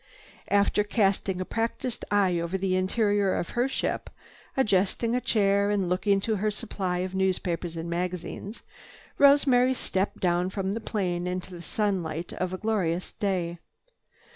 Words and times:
After 0.47 0.83
casting 0.83 1.39
a 1.39 1.45
practiced 1.45 2.05
eye 2.09 2.39
over 2.39 2.57
the 2.57 2.75
interior 2.75 3.35
of 3.35 3.49
her 3.49 3.67
ship, 3.67 4.09
adjusting 4.57 5.13
a 5.15 5.21
chair 5.21 5.69
and 5.69 5.87
looking 5.89 6.19
to 6.21 6.37
her 6.37 6.49
supply 6.49 6.97
of 7.05 7.13
newspapers 7.13 7.77
and 7.77 7.87
magazines, 7.87 8.63
Rosemary 9.19 9.75
stepped 9.75 10.19
down 10.19 10.49
from 10.49 10.69
the 10.69 10.81
plane 10.81 11.27
into 11.27 11.51
the 11.53 11.61
sunlight 11.61 12.33
of 12.33 12.51
a 12.51 12.57
glorious 12.57 13.11
day. 13.11 13.59